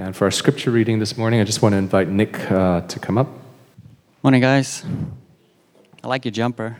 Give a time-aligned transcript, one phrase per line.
[0.00, 3.00] And for our scripture reading this morning, I just want to invite Nick uh, to
[3.00, 3.26] come up.
[4.22, 4.84] Morning, guys.
[6.04, 6.76] I like your jumper.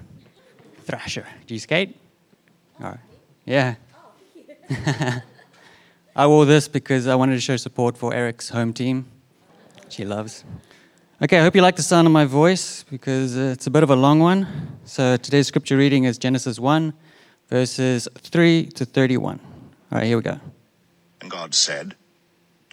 [0.85, 1.27] Thrasher.
[1.49, 1.97] Do you skate?
[2.81, 3.01] All right.
[3.45, 3.75] Yeah.
[6.15, 9.07] I wore this because I wanted to show support for Eric's home team.
[9.89, 10.45] She loves.
[11.21, 13.83] Okay, I hope you like the sound of my voice because uh, it's a bit
[13.83, 14.47] of a long one.
[14.85, 16.95] So today's scripture reading is Genesis 1,
[17.49, 19.41] verses 3 to 31.
[19.91, 20.39] All right, here we go.
[21.21, 21.97] And God said,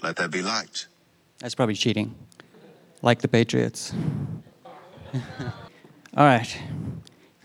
[0.06, 0.86] Let there be light.
[1.40, 2.14] That's probably cheating.
[3.02, 3.92] Like the Patriots.
[6.16, 6.62] All right.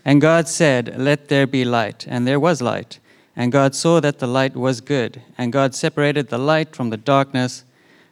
[0.05, 2.05] And God said, Let there be light.
[2.07, 2.99] And there was light.
[3.35, 5.23] And God saw that the light was good.
[5.39, 7.65] And God separated the light from the darkness.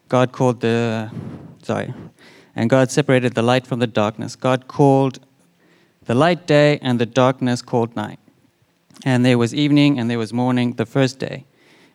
[0.07, 1.11] God called the.
[1.61, 1.93] Sorry.
[2.55, 4.35] And God separated the light from the darkness.
[4.35, 5.19] God called
[6.05, 8.17] the light day, and the darkness called night.
[9.05, 11.45] And there was evening, and there was morning, the first day.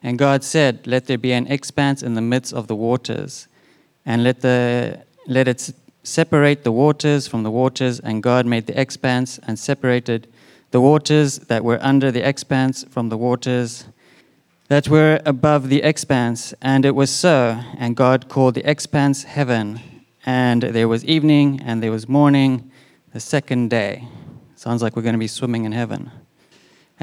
[0.04, 3.48] And God said, Let there be an expanse in the midst of the waters,
[4.04, 5.72] and let, the, let it
[6.02, 8.01] separate the waters from the waters.
[8.01, 10.29] And God made the expanse and separated
[10.73, 13.87] the waters that were under the expanse from the waters
[14.68, 16.52] that were above the expanse.
[16.60, 17.60] And it was so.
[17.79, 19.80] And God called the expanse heaven.
[20.26, 22.70] And there was evening, and there was morning,
[23.12, 24.07] the second day.
[24.54, 26.10] Sounds like we're going to be swimming in heaven.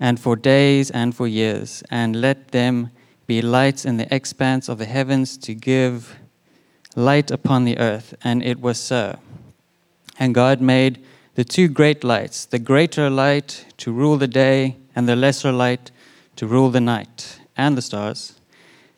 [0.00, 2.90] and for days and for years, and let them
[3.26, 6.16] be lights in the expanse of the heavens to give
[6.96, 8.14] light upon the earth.
[8.24, 9.20] And it was so.
[10.18, 15.08] And God made the two great lights, the greater light to rule the day, and
[15.08, 15.90] the lesser light
[16.36, 18.40] to rule the night, and the stars.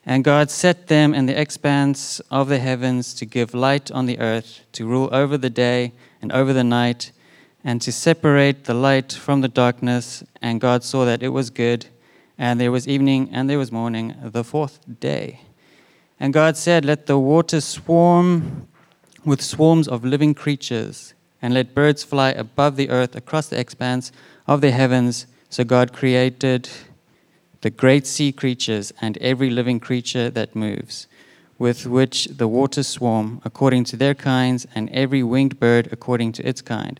[0.05, 4.19] And God set them in the expanse of the heavens to give light on the
[4.19, 7.11] earth, to rule over the day and over the night,
[7.63, 10.23] and to separate the light from the darkness.
[10.41, 11.85] And God saw that it was good.
[12.37, 15.41] And there was evening and there was morning, the fourth day.
[16.19, 18.67] And God said, Let the waters swarm
[19.25, 24.11] with swarms of living creatures, and let birds fly above the earth across the expanse
[24.47, 25.27] of the heavens.
[25.49, 26.69] So God created
[27.61, 31.07] the great sea creatures and every living creature that moves,
[31.57, 36.47] with which the waters swarm, according to their kinds, and every winged bird according to
[36.47, 36.99] its kind.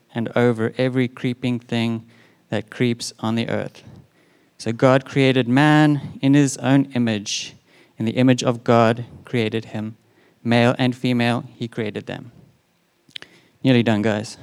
[0.13, 2.07] and over every creeping thing
[2.49, 3.83] that creeps on the earth.
[4.57, 7.55] So God created man in his own image.
[7.97, 9.97] In the image of God created him.
[10.43, 12.31] Male and female, he created them.
[13.63, 14.37] Nearly done, guys.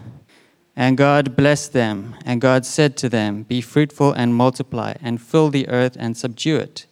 [0.76, 5.50] And God blessed them, and God said to them, Be fruitful and multiply, and fill
[5.50, 6.86] the earth and subdue it,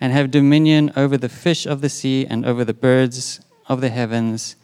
[0.00, 3.88] and have dominion over the fish of the sea, and over the birds of the
[3.88, 4.56] heavens,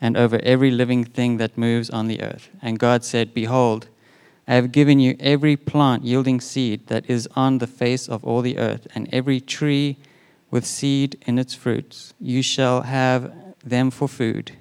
[0.00, 2.50] and over every living thing that moves on the earth.
[2.60, 3.88] And God said, Behold,
[4.46, 8.42] I have given you every plant yielding seed that is on the face of all
[8.42, 9.96] the earth, and every tree
[10.50, 12.14] with seed in its fruits.
[12.20, 13.32] You shall have
[13.64, 14.52] them for food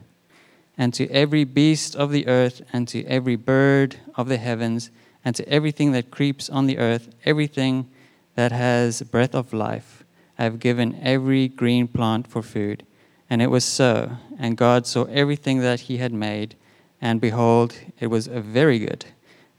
[0.78, 4.90] and to every beast of the earth, and to every bird of the heavens,
[5.24, 7.90] and to everything that creeps on the earth, everything
[8.36, 10.04] that has breath of life.
[10.38, 12.86] I have given every green plant for food.
[13.30, 14.18] And it was so.
[14.40, 16.56] And God saw everything that he had made,
[17.02, 19.06] and behold, it was very good.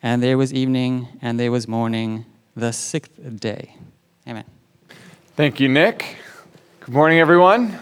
[0.03, 3.77] And there was evening, and there was morning, the sixth day.
[4.29, 4.45] Amen.
[5.37, 6.17] Thank you, Nick.
[6.81, 7.79] Good morning, everyone.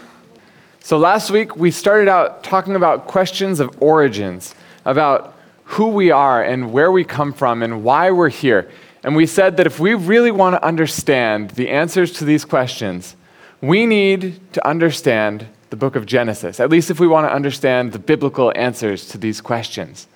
[0.79, 4.55] So, last week we started out talking about questions of origins,
[4.85, 8.69] about who we are and where we come from and why we're here.
[9.03, 13.15] And we said that if we really want to understand the answers to these questions,
[13.61, 17.93] we need to understand the book of Genesis, at least if we want to understand
[17.93, 20.07] the biblical answers to these questions.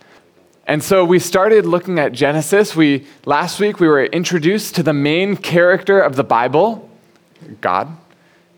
[0.68, 2.75] And so we started looking at Genesis.
[2.75, 6.88] We last week we were introduced to the main character of the Bible,
[7.59, 7.88] God.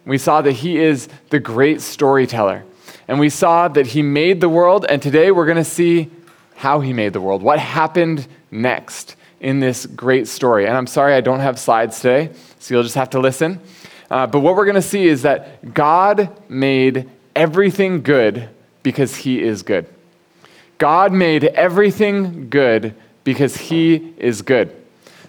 [0.03, 2.65] We saw that he is the great storyteller.
[3.07, 6.09] And we saw that he made the world and today we're going to see
[6.55, 10.65] how he made the world, what happened next in this great story.
[10.65, 13.61] And I'm sorry I don't have slides today, so you'll just have to listen.
[14.09, 18.49] Uh, but what we're going to see is that God made everything good
[18.83, 19.85] because He is good.
[20.77, 24.75] God made everything good because He is good.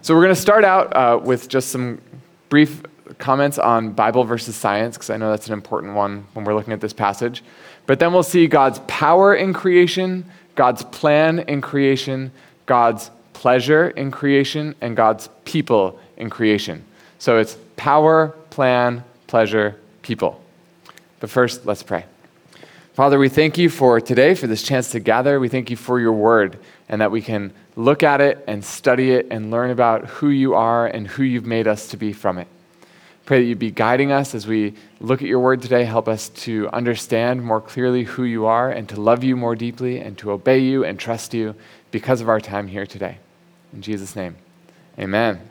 [0.02, 2.00] So we're going to start out uh, with just some
[2.48, 2.82] brief
[3.18, 6.72] comments on Bible versus science, because I know that's an important one when we're looking
[6.72, 7.42] at this passage.
[7.86, 10.24] But then we'll see God's power in creation,
[10.54, 12.32] God's plan in creation,
[12.66, 16.84] God's pleasure in creation and God's people in creation.
[17.18, 20.38] So it's power, plan, pleasure, people.
[21.18, 22.04] But first, let's pray.
[22.92, 25.40] Father, we thank you for today, for this chance to gather.
[25.40, 26.58] We thank you for your word
[26.90, 30.52] and that we can look at it and study it and learn about who you
[30.52, 32.48] are and who you've made us to be from it.
[33.24, 35.84] Pray that you be guiding us as we look at your word today.
[35.84, 40.00] Help us to understand more clearly who you are and to love you more deeply
[40.00, 41.54] and to obey you and trust you
[41.92, 43.16] because of our time here today.
[43.72, 44.36] In Jesus' name,
[44.98, 45.49] amen.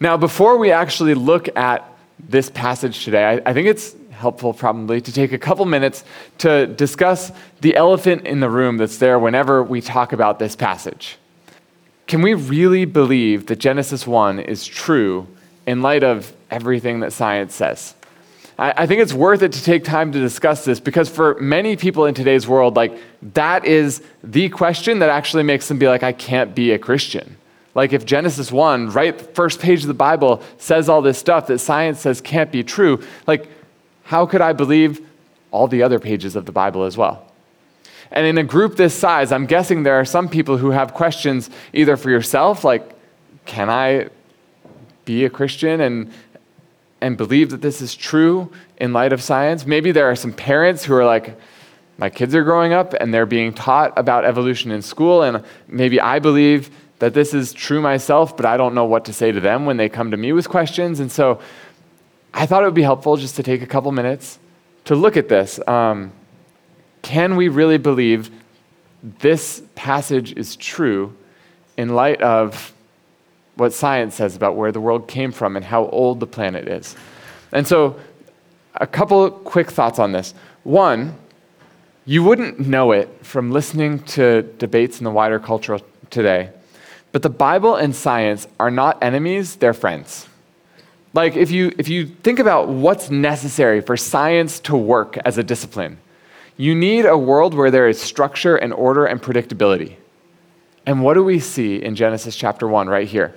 [0.00, 1.84] Now, before we actually look at
[2.18, 6.04] this passage today, I, I, think it's helpful probably to take a couple minutes
[6.38, 11.16] to discuss the elephant in the room that's there whenever we talk about this passage.
[12.06, 15.26] Can we really believe that Genesis 1 is true
[15.66, 17.94] in light of everything that science says?
[18.58, 21.76] I, I think it's worth it to take time to discuss this because for many
[21.76, 22.96] people in today's world, like
[23.34, 27.36] that is the question that actually makes them be like, I can't be a Christian.
[27.78, 31.60] Like if Genesis 1, right, first page of the Bible says all this stuff that
[31.60, 33.48] science says can't be true, like
[34.02, 35.00] how could I believe
[35.52, 37.24] all the other pages of the Bible as well?
[38.10, 41.50] And in a group this size, I'm guessing there are some people who have questions
[41.72, 42.82] either for yourself, like,
[43.44, 44.08] can I
[45.04, 46.12] be a Christian and
[47.00, 49.64] and believe that this is true in light of science.
[49.64, 51.38] Maybe there are some parents who are like,
[51.96, 56.00] my kids are growing up and they're being taught about evolution in school, and maybe
[56.00, 59.40] I believe that this is true myself, but I don't know what to say to
[59.40, 61.00] them when they come to me with questions.
[61.00, 61.40] And so
[62.34, 64.38] I thought it would be helpful just to take a couple minutes
[64.84, 65.60] to look at this.
[65.68, 66.12] Um,
[67.02, 68.30] can we really believe
[69.02, 71.14] this passage is true
[71.76, 72.72] in light of
[73.58, 76.96] what science says about where the world came from and how old the planet is.
[77.50, 77.98] And so,
[78.74, 80.32] a couple quick thoughts on this.
[80.62, 81.16] One,
[82.04, 85.80] you wouldn't know it from listening to debates in the wider culture
[86.10, 86.50] today,
[87.12, 90.28] but the Bible and science are not enemies, they're friends.
[91.14, 95.42] Like, if you, if you think about what's necessary for science to work as a
[95.42, 95.98] discipline,
[96.56, 99.96] you need a world where there is structure and order and predictability.
[100.84, 103.34] And what do we see in Genesis chapter 1 right here?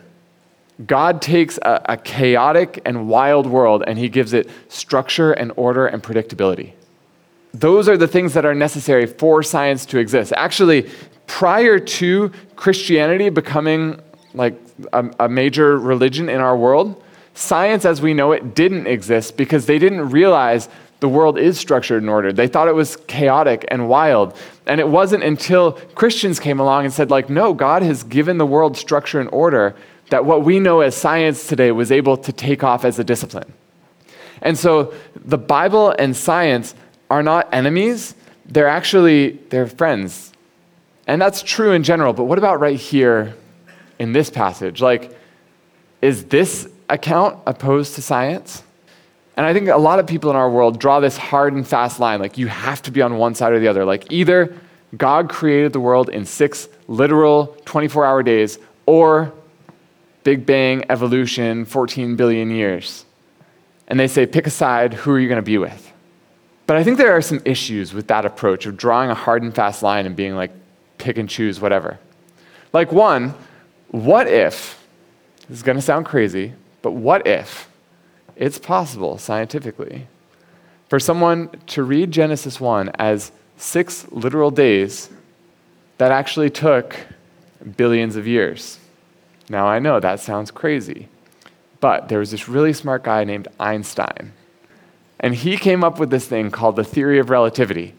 [0.85, 5.85] God takes a, a, chaotic and wild world and he gives it structure and order
[5.85, 6.73] and predictability.
[7.53, 10.33] Those are the things that are necessary for science to exist.
[10.35, 10.89] Actually,
[11.27, 12.31] prior to
[12.61, 13.99] Christianity becoming
[14.35, 14.53] like
[14.93, 17.03] a, a major religion in our world,
[17.33, 22.03] science as we know it didn't exist because they didn't realize the world is structured
[22.03, 22.35] and ordered.
[22.35, 24.37] They thought it was chaotic and wild.
[24.67, 28.45] And it wasn't until Christians came along and said, like, no, God has given the
[28.45, 29.75] world structure and order
[30.11, 33.51] that what we know as science today was able to take off as a discipline.
[34.43, 36.75] And so the Bible and science
[37.09, 38.13] are not enemies,
[38.45, 40.31] they're actually they're friends.
[41.11, 43.35] And that's true in general, but what about right here
[43.99, 44.81] in this passage?
[44.81, 45.13] Like
[46.01, 48.63] is this account opposed to science?
[49.35, 51.99] And I think a lot of people in our world draw this hard and fast
[51.99, 53.83] line like you have to be on one side or the other.
[53.83, 54.55] Like either
[54.95, 59.33] God created the world in 6 literal 24-hour days or
[60.23, 63.03] Big Bang, evolution, 14 billion years.
[63.89, 65.91] And they say, pick a side, who are you going to be with?
[66.67, 69.53] But I think there are some issues with that approach of drawing a hard and
[69.53, 70.51] fast line and being like,
[71.01, 71.99] pick and choose, whatever.
[72.71, 73.33] Like, one,
[73.89, 74.81] what if,
[75.47, 77.69] this is going to sound crazy, but what if
[78.35, 80.07] it's possible scientifically
[80.87, 85.09] for someone to read Genesis 1 as six literal days
[85.97, 86.95] that actually took
[87.75, 88.79] billions of years?
[89.49, 91.09] Now, I know that sounds crazy,
[91.81, 94.31] but there was this really smart guy named Einstein,
[95.19, 97.93] and he came up with this thing called the theory of relativity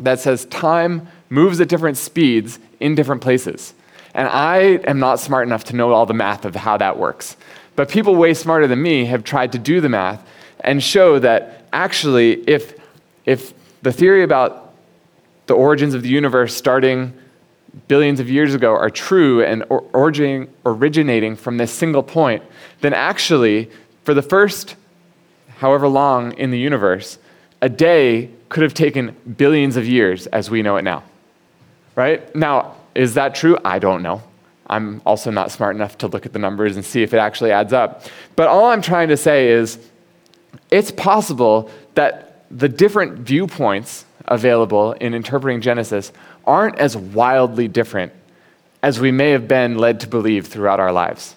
[0.00, 3.72] that says time moves at different speeds in different places.
[4.12, 7.36] And I am not smart enough to know all the math of how that works.
[7.76, 10.26] But people way smarter than me have tried to do the math
[10.60, 12.74] and show that actually, if,
[13.24, 14.74] if the theory about
[15.46, 17.14] the origins of the universe starting
[17.86, 22.42] billions of years ago are true and or, originating from this single point,
[22.80, 23.70] then actually,
[24.02, 24.74] for the first
[25.58, 27.18] however long in the universe,
[27.62, 31.04] a day could have taken billions of years as we know it now.
[32.00, 32.34] Right?
[32.34, 33.58] Now, is that true?
[33.62, 34.22] I don't know.
[34.66, 37.52] I'm also not smart enough to look at the numbers and see if it actually
[37.52, 38.04] adds up.
[38.36, 39.78] But all I'm trying to say is
[40.70, 46.10] it's possible that the different viewpoints available in interpreting Genesis
[46.46, 48.14] aren't as wildly different
[48.82, 51.36] as we may have been led to believe throughout our lives.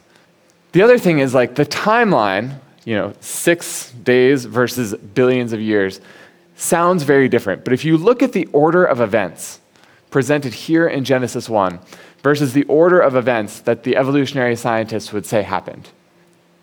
[0.71, 5.99] The other thing is like the timeline, you know, six days versus billions of years,
[6.55, 7.65] sounds very different.
[7.65, 9.59] But if you look at the order of events
[10.13, 11.79] presented here in Genesis 1
[12.21, 15.89] versus the order of events that the evolutionary scientists would say happened,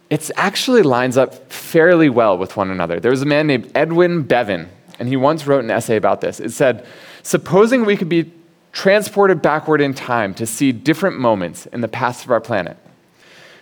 [0.08, 3.00] it actually lines up fairly well with one another.
[3.00, 4.68] There was a man named Edwyn Bevan,
[5.00, 6.38] and he once wrote an essay about this.
[6.38, 6.86] It said,
[7.24, 8.32] Supposing we could be
[8.70, 12.76] transported backward in time to see different moments in the past of our planet,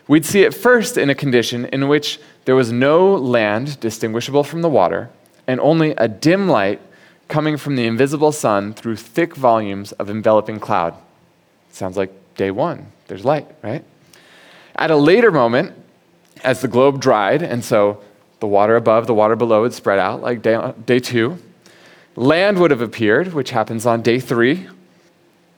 [0.07, 4.61] we'd see it first in a condition in which there was no land distinguishable from
[4.61, 5.09] the water,
[5.47, 6.83] and only a dim light
[7.29, 10.95] coming from the invisible sun through thick volumes of enveloping cloud.
[11.71, 12.87] Sounds like day one.
[13.07, 13.85] There's light, right?
[14.77, 15.75] At a later moment,
[16.43, 18.03] as the globe dried, and so
[18.41, 21.39] the water above, the water below would spread out like day, day two,
[22.17, 24.69] land would have appeared, which happens on day three.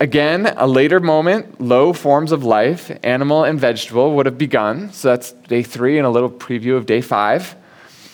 [0.01, 4.91] Again, a later moment, low forms of life, animal and vegetable, would have begun.
[4.93, 7.55] So that's day three and a little preview of day five.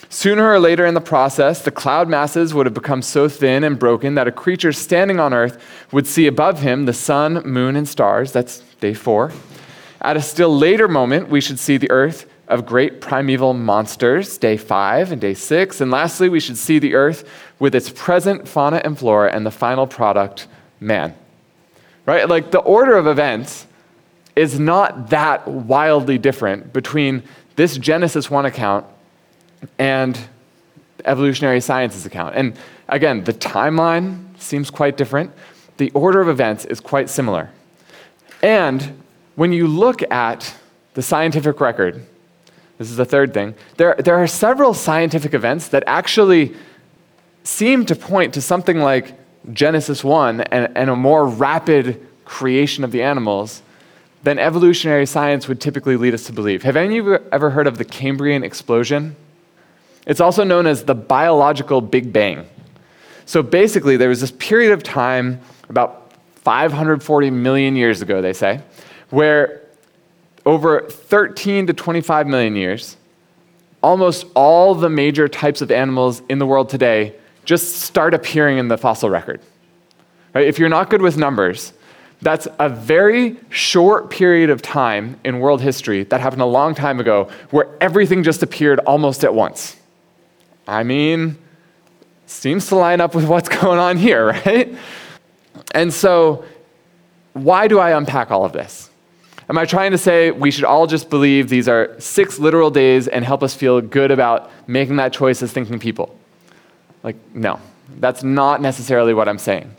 [0.09, 3.79] Sooner or later in the process, the cloud masses would have become so thin and
[3.79, 5.61] broken that a creature standing on earth
[5.93, 8.33] would see above him the sun, moon, and stars.
[8.33, 9.33] That's day four.
[10.01, 14.57] At a still later moment, we should see the earth of great primeval monsters, day
[14.57, 15.81] five and day six.
[15.81, 19.51] And lastly, we should see the earth with its present fauna and flora and the
[19.51, 20.47] final product,
[20.79, 21.15] man.
[22.05, 22.29] Right?
[22.29, 23.67] Like the order of events
[24.37, 27.25] is not that wildly different between
[27.57, 28.87] this Genesis 1 account
[29.79, 30.19] and
[31.05, 32.35] evolutionary sciences account.
[32.35, 32.57] And
[32.89, 35.33] again, the timeline seems quite different.
[35.77, 37.51] The order of events is quite similar.
[38.43, 39.03] And
[39.35, 40.55] when you look at
[40.95, 42.05] the scientific record,
[42.79, 46.55] this is the third thing, there, there are several scientific events that actually
[47.45, 49.15] seem to point to something like
[49.53, 53.63] Genesis 1 and, and a more rapid creation of the animals
[54.25, 56.65] than evolutionary science would typically lead us to believe.
[56.65, 59.15] Have any of you ever heard of the Cambrian explosion?
[60.07, 62.47] It's also known as the biological Big Bang.
[63.27, 68.61] So basically, there was this period of time, about 540 million years ago, they say,
[69.11, 69.63] where
[70.45, 72.97] over 13 to 25 million years,
[73.83, 78.69] almost all the major types of animals in the world today just start appearing in
[78.69, 79.41] the fossil record.
[80.35, 80.47] Right?
[80.47, 81.73] If you're not good with numbers,
[82.23, 87.01] that's a very short period of time in world history that happened a long time
[87.01, 89.77] ago where everything just appeared almost at once.
[90.67, 91.39] I mean,
[92.27, 94.77] seems to line up with what's going on here, right?
[95.73, 96.45] And so,
[97.33, 98.91] why do I unpack all of this?
[99.49, 103.07] Am I trying to say we should all just believe these are six literal days
[103.07, 106.19] and help us feel good about making that choice as thinking people?
[107.05, 107.61] Like, no,
[108.01, 109.75] that's not necessarily what I'm saying.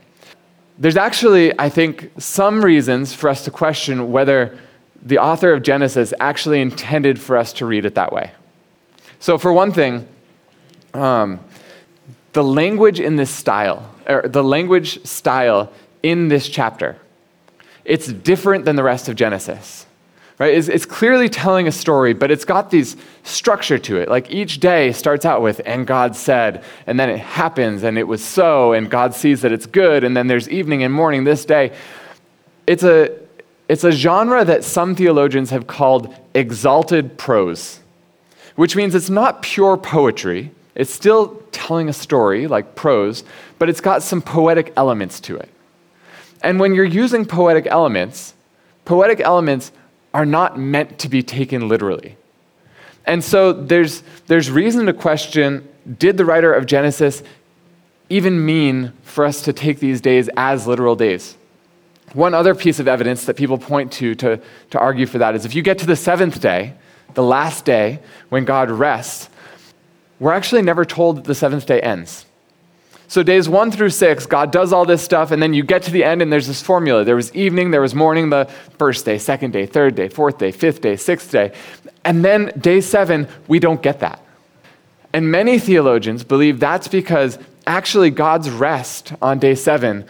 [0.77, 4.57] There's actually, I think, some reasons for us to question whether
[5.01, 8.31] the author of Genesis actually intended for us to read it that way.
[9.19, 10.07] So, for one thing,
[10.97, 11.39] um,
[12.33, 15.71] the language in this style, or the language style
[16.03, 16.97] in this chapter,
[17.85, 19.85] it's different than the rest of Genesis.
[20.39, 20.53] Right?
[20.53, 24.07] It's, it's, clearly telling a story, but it's got these structure to it.
[24.07, 28.03] Like each day starts out with, and God said, and then it happens, and it
[28.03, 31.43] was so, and God sees that it's good, and then there's evening and morning this
[31.43, 31.75] day.
[32.67, 33.17] It's a,
[33.67, 37.79] it's a genre that some theologians have called exalted prose,
[38.55, 43.23] which means it's not pure poetry, it's still telling a story like prose,
[43.57, 45.49] but it's got some poetic elements to it.
[46.43, 48.35] And when you're using poetic elements,
[48.85, 49.71] poetic elements
[50.13, 52.15] are not meant to be taken literally.
[53.05, 55.67] And so there's, there's reason to question
[55.97, 57.23] did the writer of Genesis
[58.09, 61.37] even mean for us to take these days as literal days?
[62.13, 65.43] One other piece of evidence that people point to, to to argue for that is
[65.43, 66.73] if you get to the seventh day,
[67.15, 69.29] the last day when God rests,
[70.19, 72.25] we're actually never told that the seventh day ends.
[73.09, 75.91] So, days one through six, God does all this stuff, and then you get to
[75.91, 77.05] the end, and there's this formula.
[77.05, 78.45] There was evening, there was morning, the
[78.77, 81.53] first day, second day, third day, fourth day, fifth day, sixth day.
[82.03, 84.21] And then day seven, we don't get that.
[85.13, 90.05] And many theologians believe that's because actually God's rest on day seven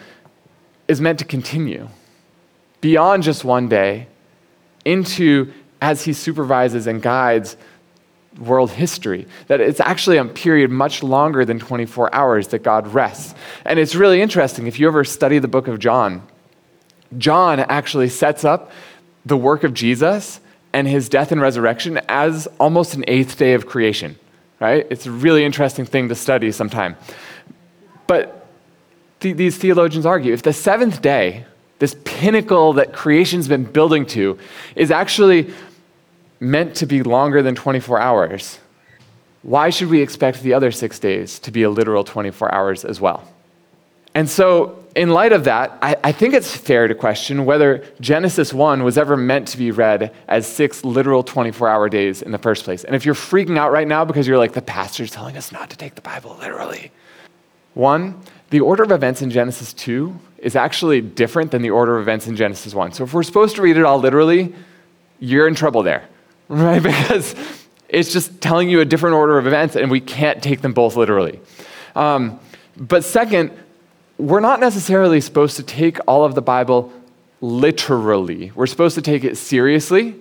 [0.88, 1.90] is meant to continue
[2.82, 4.08] beyond just one day
[4.86, 7.58] into as he supervises and guides
[8.38, 9.28] world history.
[9.48, 13.36] That it's actually a period much longer than 24 hours that God rests.
[13.66, 14.68] And it's really interesting.
[14.68, 16.26] If you ever study the book of John,
[17.18, 18.72] John actually sets up
[19.26, 20.40] the work of Jesus
[20.74, 24.18] and his death and resurrection as almost an eighth day of creation,
[24.60, 24.86] right?
[24.90, 26.96] It's a really interesting thing to study sometime.
[28.06, 28.48] But
[29.20, 31.46] th- these theologians argue if the seventh day,
[31.80, 34.38] this pinnacle that creation's been building to,
[34.76, 35.54] is actually
[36.40, 38.60] meant to be longer than 24 hours,
[39.44, 43.00] why should we expect the other six days to be a literal 24 hours as
[43.00, 43.28] well?
[44.14, 48.52] And so, in light of that, I, I, think it's fair to question whether Genesis
[48.52, 52.40] 1 was ever meant to be read as six literal 24 hour days in the
[52.40, 52.84] first place.
[52.84, 55.70] And if you're freaking out right now because you're like, the pastor's telling us not
[55.70, 56.92] to take the Bible literally,
[57.76, 62.02] one, the order of events in Genesis 2 is actually different than the order of
[62.02, 62.94] events in Genesis 1.
[62.94, 64.56] So if we're supposed to read it all literally,
[65.20, 66.08] you're in trouble there,
[66.50, 66.82] right?
[66.82, 67.36] Because
[67.90, 70.96] it's just telling you a different order of events, and we can't take them both
[70.96, 71.40] literally.
[71.96, 72.40] Um,
[72.76, 73.52] but second,
[74.18, 76.92] we're not necessarily supposed to take all of the Bible
[77.42, 78.52] literally.
[78.56, 80.16] We're supposed to take it seriously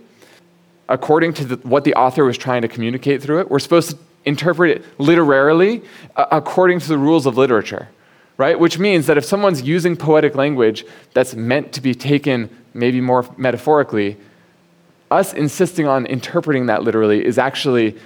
[0.88, 3.50] according to the, what the author was trying to communicate through it.
[3.50, 5.82] We're supposed to interpret it literarily
[6.15, 7.89] uh, according to the rules of literature,
[8.36, 8.58] right?
[8.58, 10.84] Which means that if someone's using poetic language
[11.15, 14.17] that's meant to be taken maybe more metaphorically,
[15.10, 17.97] us insisting on interpreting that literally is actually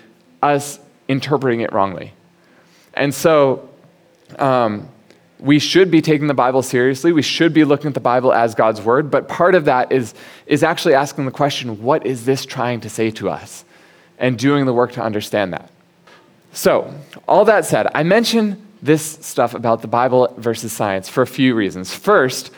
[0.42, 2.12] us interpreting it wrongly.
[2.94, 3.68] And so,
[4.38, 4.88] um,
[5.40, 7.12] we should be taking the Bible seriously.
[7.12, 9.10] We should be looking at the Bible as God's word.
[9.10, 10.14] But part of that is,
[10.46, 13.64] is actually asking the question what is this trying to say to us?
[14.18, 15.70] And doing the work to understand that.
[16.52, 16.92] So,
[17.26, 21.54] all that said, I mention this stuff about the Bible versus science for a few
[21.54, 21.94] reasons.
[21.94, 22.50] First,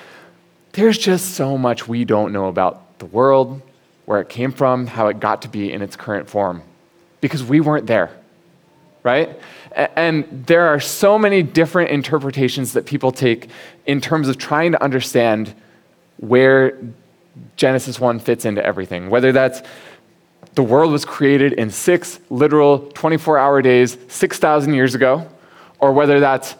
[0.72, 3.60] there's just so much we don't know about the world,
[4.12, 6.62] where it came from, how it got to be in its current form,
[7.22, 8.10] because we weren't there,
[9.02, 9.40] right?
[9.96, 13.48] And there are so many different interpretations that people take
[13.86, 15.54] in terms of trying to understand
[16.18, 16.78] where
[17.56, 19.62] Genesis 1 fits into everything, whether that's
[20.56, 25.26] the world was created in six literal 24 hour days 6,000 years ago,
[25.78, 26.54] or whether that's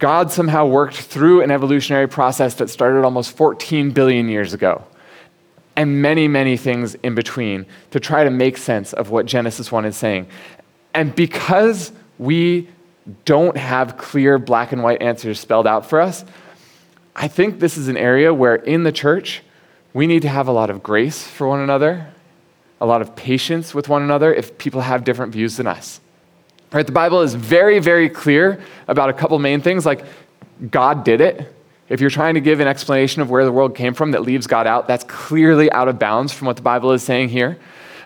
[0.00, 4.84] God somehow worked through an evolutionary process that started almost 14 billion years ago,
[5.76, 9.84] and many, many things in between to try to make sense of what Genesis 1
[9.84, 10.26] is saying.
[10.94, 12.68] And because we
[13.24, 16.24] don't have clear black and white answers spelled out for us,
[17.16, 19.42] I think this is an area where in the church,
[19.92, 22.12] we need to have a lot of grace for one another
[22.80, 26.00] a lot of patience with one another if people have different views than us.
[26.72, 26.86] Right?
[26.86, 30.04] The Bible is very, very clear about a couple main things like
[30.70, 31.54] God did it.
[31.90, 34.46] If you're trying to give an explanation of where the world came from that leaves
[34.46, 37.58] God out, that's clearly out of bounds from what the Bible is saying here.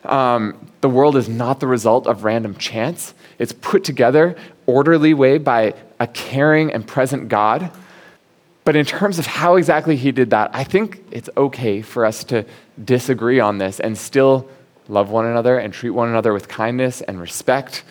[0.06, 3.12] Um, the world is not the result of random chance.
[3.38, 7.70] It's put together orderly way by a caring and present God.
[8.64, 12.24] But in terms of how exactly he did that, I think it's okay for us
[12.24, 12.46] to
[12.82, 14.48] disagree on this and still
[14.88, 17.84] love one another and treat one another with kindness and respect.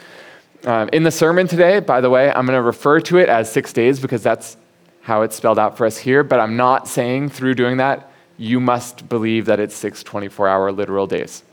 [0.66, 3.52] Um, in the sermon today, by the way, I'm going to refer to it as
[3.52, 4.58] six days because that's
[5.04, 8.60] how it's spelled out for us here, but I'm not saying through doing that you
[8.60, 11.44] must believe that it's six 24 hour literal days.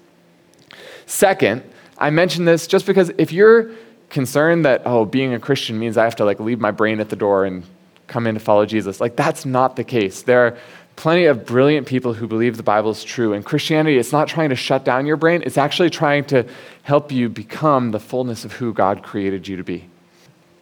[1.06, 1.62] Second,
[1.98, 3.70] I mention this just because if you're
[4.08, 7.10] concerned that, oh, being a Christian means I have to like leave my brain at
[7.10, 7.64] the door and
[8.06, 10.22] come in to follow Jesus, like that's not the case.
[10.22, 10.58] There are
[10.96, 13.32] plenty of brilliant people who believe the Bible is true.
[13.32, 16.46] And Christianity, it's not trying to shut down your brain, it's actually trying to
[16.82, 19.88] help you become the fullness of who God created you to be.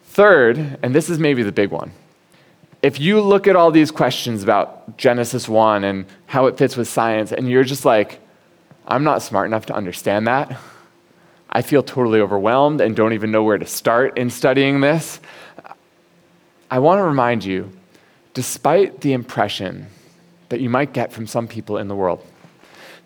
[0.03, 1.91] Third, and this is maybe the big one,
[2.81, 6.87] if you look at all these questions about Genesis 1 and how it fits with
[6.87, 8.19] science, and you're just like,
[8.87, 10.57] I'm not smart enough to understand that.
[11.49, 15.19] I feel totally overwhelmed and don't even know where to start in studying this.
[16.71, 17.71] I want to remind you,
[18.33, 19.87] despite the impression
[20.49, 22.25] that you might get from some people in the world.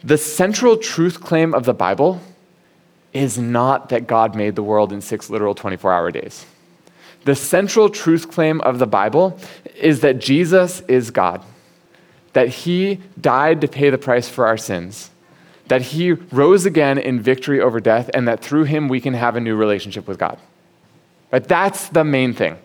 [0.04, 2.22] The central truth claim of the Bible
[3.14, 6.46] is not that God made the world in six literal 24 hour days.
[7.24, 9.40] The central truth claim of the Bible
[9.80, 11.44] is that Jesus is God,
[12.34, 15.10] that he died to pay the price for our sins,
[15.68, 19.36] that he rose again in victory over death, and that through him we can have
[19.36, 20.38] a new relationship with God.
[21.30, 22.58] But that's the main thing.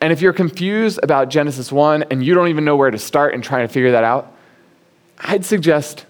[0.00, 3.34] And if you're confused about Genesis 1 and you don't even know where to start
[3.34, 4.34] and trying to figure that out,
[5.18, 6.06] I'd suggest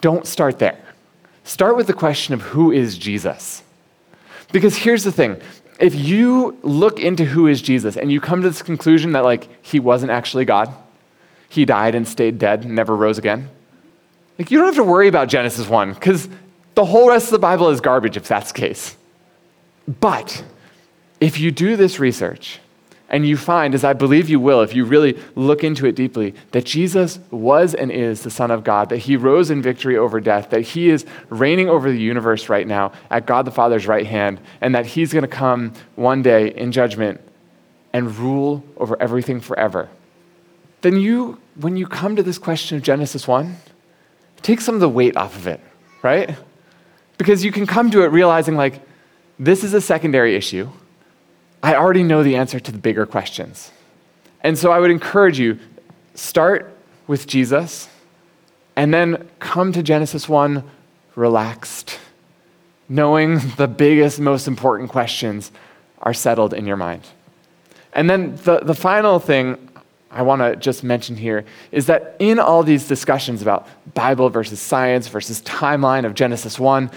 [0.00, 0.78] don't start there.
[1.44, 3.62] Start with the question of who is Jesus?
[4.52, 5.40] Because here's the thing
[5.78, 9.48] if you look into who is Jesus and you come to this conclusion that, like,
[9.64, 10.72] he wasn't actually God,
[11.48, 13.48] he died and stayed dead and never rose again,
[14.38, 16.28] like, you don't have to worry about Genesis 1 because
[16.74, 18.96] the whole rest of the Bible is garbage if that's the case.
[20.00, 20.44] But
[21.20, 22.60] if you do this research,
[23.08, 26.34] and you find, as I believe you will, if you really look into it deeply,
[26.50, 30.20] that Jesus was and is the Son of God, that he rose in victory over
[30.20, 34.06] death, that he is reigning over the universe right now at God the Father's right
[34.06, 37.20] hand, and that he's going to come one day in judgment
[37.92, 39.88] and rule over everything forever.
[40.80, 43.56] Then you, when you come to this question of Genesis 1,
[44.42, 45.60] take some of the weight off of it,
[46.02, 46.36] right?
[47.18, 48.80] Because you can come to it realizing, like,
[49.38, 50.68] this is a secondary issue
[51.62, 53.70] I already know the answer to the bigger questions.
[54.42, 55.58] And so I would encourage you
[56.14, 57.88] start with Jesus
[58.76, 60.62] and then come to Genesis 1
[61.14, 61.98] relaxed,
[62.88, 65.50] knowing the biggest, most important questions
[66.00, 67.02] are settled in your mind.
[67.92, 69.56] And then the, the final thing
[70.10, 74.60] I want to just mention here is that in all these discussions about Bible versus
[74.60, 76.90] science versus timeline of Genesis 1,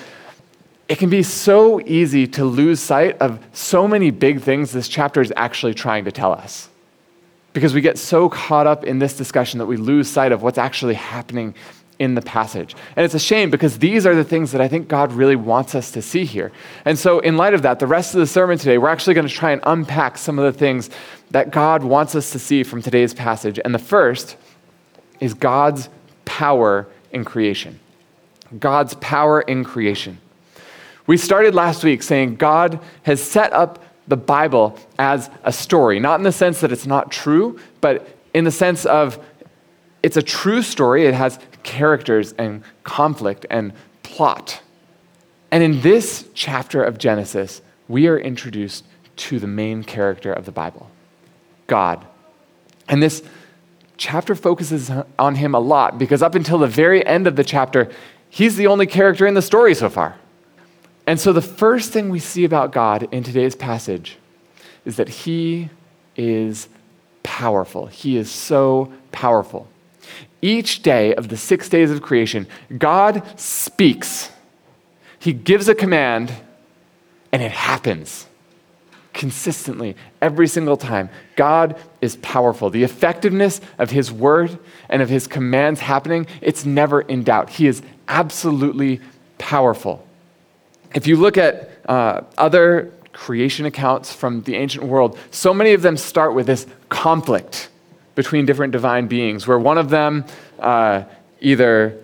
[0.89, 5.21] it can be so easy to lose sight of so many big things this chapter
[5.21, 6.67] is actually trying to tell us.
[7.53, 10.57] Because we get so caught up in this discussion that we lose sight of what's
[10.57, 11.53] actually happening
[11.99, 12.75] in the passage.
[12.95, 15.75] And it's a shame because these are the things that I think God really wants
[15.75, 16.51] us to see here.
[16.85, 19.27] And so, in light of that, the rest of the sermon today, we're actually going
[19.27, 20.89] to try and unpack some of the things
[21.31, 23.59] that God wants us to see from today's passage.
[23.63, 24.37] And the first
[25.19, 25.89] is God's
[26.25, 27.79] power in creation.
[28.57, 30.19] God's power in creation.
[31.09, 36.19] We started last week saying God has set up the Bible as a story, not
[36.19, 39.17] in the sense that it's not true, but in the sense of
[40.03, 41.07] it's a true story.
[41.07, 44.61] It has characters and conflict and plot.
[45.49, 50.51] And in this chapter of Genesis, we are introduced to the main character of the
[50.51, 50.91] Bible
[51.65, 52.05] God.
[52.87, 53.23] And this
[53.97, 57.89] chapter focuses on him a lot because up until the very end of the chapter,
[58.29, 60.15] he's the only character in the story so far.
[61.09, 64.19] And so, the first thing we see about God in today's passage
[64.85, 65.71] is that He
[66.15, 66.69] is
[67.23, 67.87] powerful.
[67.87, 69.67] He is so powerful.
[70.43, 72.45] Each day of the six days of creation,
[72.77, 74.29] God speaks.
[75.17, 76.31] He gives a command,
[77.31, 78.27] and it happens
[79.11, 81.09] consistently every single time.
[81.35, 82.69] God is powerful.
[82.69, 87.49] The effectiveness of his word and of his commands happening, it's never in doubt.
[87.49, 89.01] He is absolutely
[89.39, 90.05] powerful.
[90.93, 95.81] If you look at uh, other creation accounts from the ancient world, so many of
[95.81, 97.69] them start with this conflict
[98.15, 100.25] between different divine beings, where one of them
[100.59, 101.03] uh,
[101.41, 101.97] either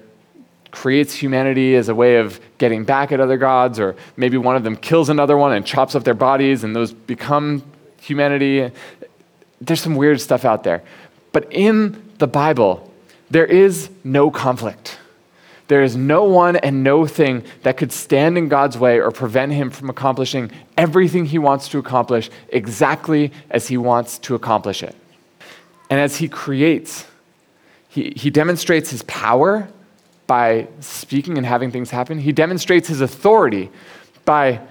[0.72, 4.64] creates humanity as a way of getting back at other gods, or maybe one of
[4.64, 7.64] them kills another one and chops up their bodies, and those become
[8.02, 8.70] humanity.
[9.62, 10.84] There's some weird stuff out there.
[11.32, 12.92] But in the Bible,
[13.30, 15.00] there is no conflict.
[15.68, 19.52] There is no one and no thing that could stand in God's way or prevent
[19.52, 24.96] him from accomplishing everything he wants to accomplish exactly as he wants to accomplish it.
[25.90, 27.06] And as he creates,
[27.90, 29.68] he, he demonstrates his power
[30.28, 32.20] by speaking and having things happen.
[32.20, 33.72] He demonstrates his authority
[34.24, 34.62] by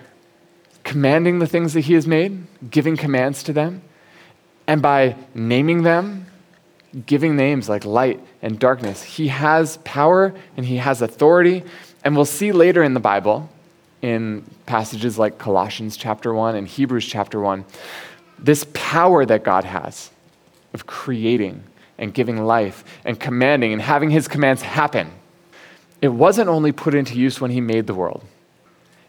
[0.85, 3.83] commanding the things that he has made, giving commands to them,
[4.67, 6.27] and by naming them
[7.07, 9.03] giving names like light and darkness.
[9.03, 11.65] He has power and he has authority.
[12.05, 13.49] And we'll see later in the Bible,
[14.03, 17.65] in passages like Colossians chapter 1 and Hebrews chapter 1,
[18.39, 20.11] this power that God has
[20.73, 21.63] of creating
[21.99, 25.11] and giving life and commanding and having his commands happen.
[26.03, 28.23] It wasn't only put into use when he made the world.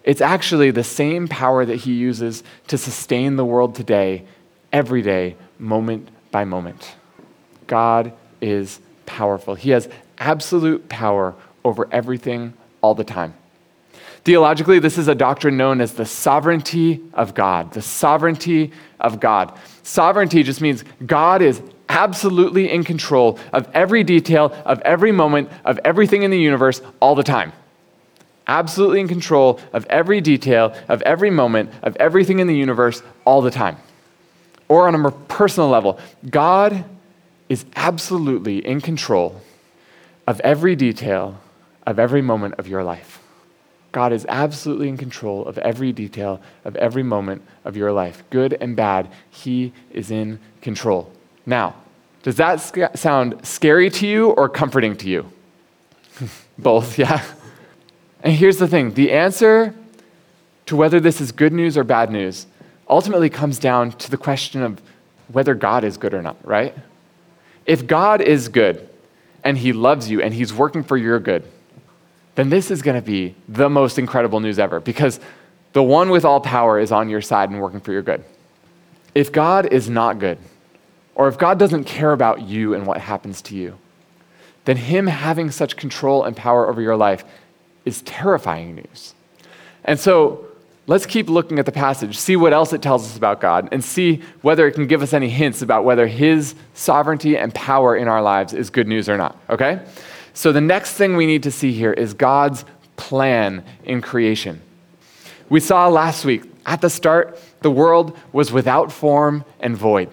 [0.04, 4.24] It's actually the same power that he uses to sustain the world today,
[4.72, 6.96] every day, moment by moment.
[7.68, 9.56] God is powerful.
[9.56, 13.34] He has absolute power over everything all the time.
[14.24, 17.74] Theologically, this is a doctrine known as the sovereignty of God.
[17.74, 19.58] The sovereignty of God.
[19.84, 25.80] Sovereignty just means God is absolutely in control of every detail, of every moment, of
[25.86, 27.54] everything in the universe all the time.
[28.48, 33.42] Absolutely in control of every detail, of every moment, of everything in the universe all
[33.44, 33.78] the time.
[34.68, 36.84] Or on a more personal level, God
[37.50, 39.42] is absolutely in control
[40.28, 41.40] of every detail
[41.86, 43.22] of every moment of your life.
[43.92, 48.58] God is absolutely in control of every detail of every moment of your life, good
[48.60, 49.10] and bad.
[49.30, 51.12] He is in control.
[51.46, 51.76] Now,
[52.24, 55.32] does that sc- sound scary to you or comforting to you?
[56.58, 57.24] Both, yeah.
[58.22, 59.74] And here's the thing the answer
[60.66, 62.48] to whether this is good news or bad news
[62.90, 64.82] ultimately comes down to the question of
[65.32, 66.76] whether God is good or not, right?
[67.66, 68.88] If God is good
[69.44, 71.44] and he loves you and he's working for your good,
[72.36, 75.20] then this is going to be the most incredible news ever because
[75.74, 78.24] the one with all power is on your side and working for your good.
[79.14, 80.38] If God is not good,
[81.16, 83.78] or if God doesn't care about you and what happens to you,
[84.66, 87.24] then Him having such control and power over your life
[87.86, 89.14] is terrifying news.
[89.86, 90.46] And so
[90.88, 93.84] let's keep looking at the passage, see what else it tells us about God, and
[93.84, 98.08] see whether it can give us any hints about whether His sovereignty and power in
[98.08, 99.82] our lives is good news or not, okay?
[100.34, 102.66] So the next thing we need to see here is God's
[102.98, 104.62] plan in creation.
[105.50, 110.10] We saw last week, at the start, the world was without form and void.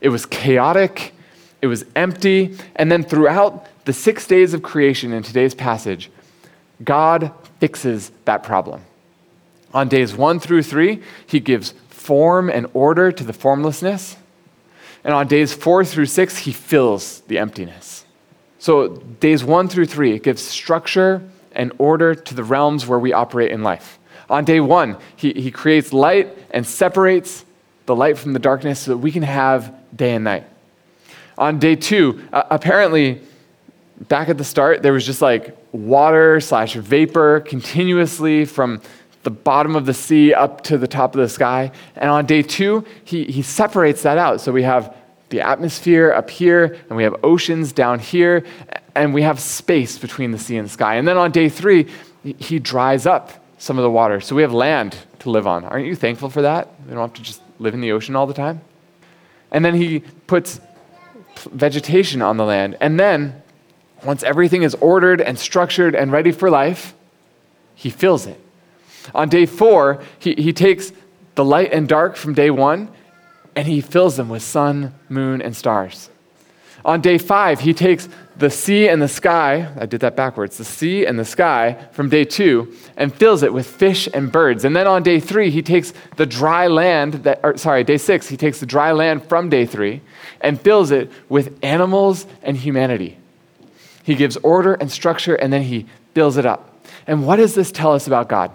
[0.00, 1.14] It was chaotic,
[1.62, 6.10] it was empty, and then throughout the six days of creation in today's passage,
[6.82, 8.82] God fixes that problem.
[9.74, 14.16] On days one through three, he gives form and order to the formlessness.
[15.02, 18.06] And on days four through six, he fills the emptiness.
[18.58, 23.12] So, days one through three, it gives structure and order to the realms where we
[23.12, 23.98] operate in life.
[24.30, 27.44] On day one, he, he creates light and separates
[27.86, 30.44] the light from the darkness so that we can have day and night.
[31.36, 33.20] On day two, uh, apparently,
[34.08, 38.80] back at the start, there was just like water slash vapor continuously from
[39.24, 41.72] the bottom of the sea up to the top of the sky.
[41.96, 44.40] And on day two, he, he separates that out.
[44.40, 44.94] So we have
[45.30, 48.44] the atmosphere up here, and we have oceans down here,
[48.94, 50.94] and we have space between the sea and the sky.
[50.96, 51.88] And then on day three,
[52.22, 54.20] he dries up some of the water.
[54.20, 55.64] So we have land to live on.
[55.64, 56.68] Aren't you thankful for that?
[56.86, 58.60] We don't have to just live in the ocean all the time.
[59.50, 60.60] And then he puts
[61.50, 62.76] vegetation on the land.
[62.80, 63.42] And then,
[64.04, 66.94] once everything is ordered and structured and ready for life,
[67.74, 68.38] he fills it.
[69.14, 70.92] On day four, he, he takes
[71.34, 72.88] the light and dark from day one
[73.56, 76.10] and he fills them with sun, moon, and stars.
[76.84, 80.64] On day five, he takes the sea and the sky, I did that backwards, the
[80.64, 84.64] sea and the sky from day two, and fills it with fish and birds.
[84.64, 88.28] And then on day three, he takes the dry land, that, or sorry, day six,
[88.28, 90.02] he takes the dry land from day three
[90.40, 93.16] and fills it with animals and humanity.
[94.02, 96.86] He gives order and structure, and then he fills it up.
[97.06, 98.50] And what does this tell us about God?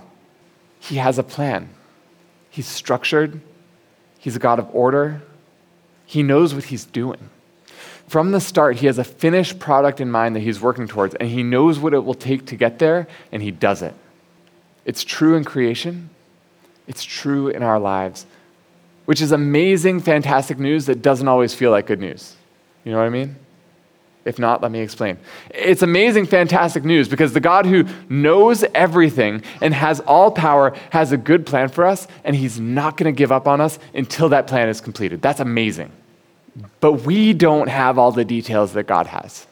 [0.79, 1.69] He has a plan.
[2.49, 3.41] He's structured,
[4.19, 5.21] He's a God of order.
[6.05, 7.29] He knows what he's doing.
[8.07, 11.29] From the start, he has a finished product in mind that he's working towards, and
[11.29, 13.93] he knows what it will take to get there, and he does it.
[14.83, 16.09] It's true in creation,
[16.87, 18.25] it's true in our lives,
[19.05, 22.35] which is amazing, fantastic news that doesn't always feel like good news.
[22.83, 23.35] You know what I mean?
[24.25, 25.17] If not, let me explain.
[25.49, 31.11] It's amazing, fantastic news because the God who knows everything and has all power has
[31.11, 34.29] a good plan for us, and He's not going to give up on us until
[34.29, 35.21] that plan is completed.
[35.21, 35.91] That's amazing.
[36.81, 39.47] But we don't have all the details that God has.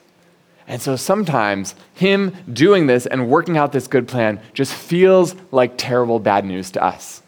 [0.66, 5.78] And so sometimes Him doing this and working out this good plan just feels like
[5.78, 7.22] terrible bad news to us.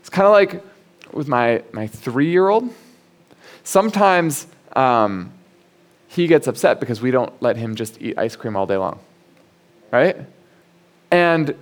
[0.00, 0.64] It's kind of like
[1.14, 2.68] with my, my three year old.
[3.62, 5.32] Sometimes, um,
[6.10, 8.98] he gets upset because we don't let him just eat ice cream all day long.
[9.92, 10.16] Right?
[11.12, 11.54] And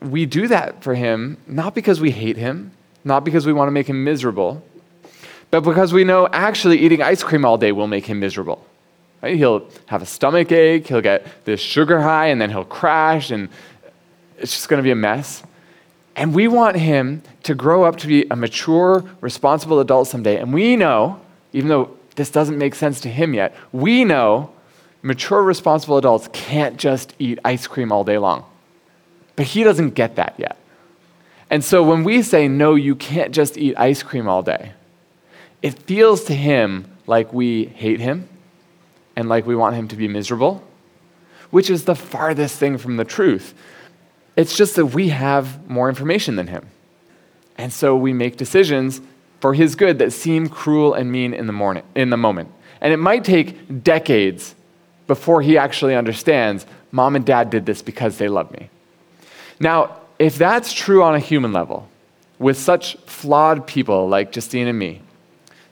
[0.00, 2.72] we do that for him not because we hate him,
[3.04, 4.64] not because we want to make him miserable,
[5.52, 8.66] but because we know actually eating ice cream all day will make him miserable.
[9.22, 9.36] Right?
[9.36, 13.48] He'll have a stomach ache, he'll get this sugar high, and then he'll crash, and
[14.38, 15.44] it's just going to be a mess.
[16.16, 20.38] And we want him to grow up to be a mature, responsible adult someday.
[20.38, 21.20] And we know,
[21.52, 23.54] even though this doesn't make sense to him yet.
[23.72, 24.52] We know
[25.02, 28.44] mature, responsible adults can't just eat ice cream all day long.
[29.36, 30.56] But he doesn't get that yet.
[31.50, 34.72] And so when we say, no, you can't just eat ice cream all day,
[35.60, 38.28] it feels to him like we hate him
[39.16, 40.62] and like we want him to be miserable,
[41.50, 43.54] which is the farthest thing from the truth.
[44.36, 46.66] It's just that we have more information than him.
[47.58, 49.00] And so we make decisions
[49.42, 52.48] for his good that seem cruel and mean in the, morning, in the moment.
[52.80, 54.54] And it might take decades
[55.08, 58.70] before he actually understands mom and dad did this because they love me.
[59.58, 61.88] Now, if that's true on a human level,
[62.38, 65.00] with such flawed people like Justine and me,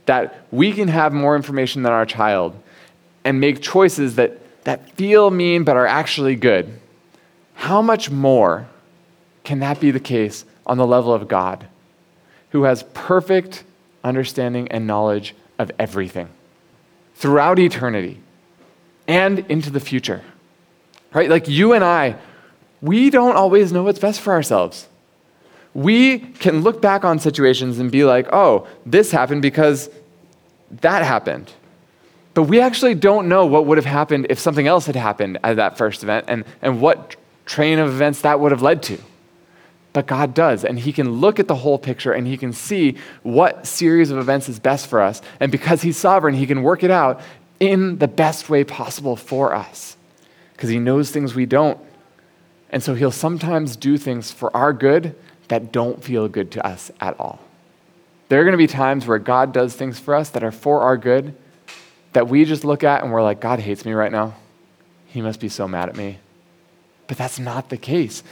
[0.06, 2.61] that we can have more information than our child
[3.24, 6.76] and make choices that, that feel mean but are actually good,
[7.54, 8.66] how much more
[9.44, 11.68] can that be the case on the level of God,
[12.50, 13.64] who has perfect
[14.02, 16.28] understanding and knowledge of everything
[17.14, 18.20] throughout eternity
[19.06, 20.22] and into the future?
[21.12, 21.28] Right?
[21.28, 22.16] Like you and I,
[22.80, 24.88] we don't always know what's best for ourselves.
[25.74, 29.88] We can look back on situations and be like, oh, this happened because
[30.80, 31.52] that happened.
[32.34, 35.56] But we actually don't know what would have happened if something else had happened at
[35.56, 38.98] that first event and, and what train of events that would have led to.
[39.92, 42.96] But God does, and He can look at the whole picture and He can see
[43.22, 45.20] what series of events is best for us.
[45.40, 47.20] And because He's sovereign, He can work it out
[47.59, 49.96] in the best way possible for us
[50.53, 51.79] because He knows things we don't.
[52.70, 55.16] And so He'll sometimes do things for our good
[55.48, 57.40] that don't feel good to us at all.
[58.29, 60.83] There are going to be times where God does things for us that are for
[60.83, 61.35] our good
[62.12, 64.35] that we just look at and we're like, God hates me right now.
[65.07, 66.18] He must be so mad at me.
[67.09, 68.22] But that's not the case.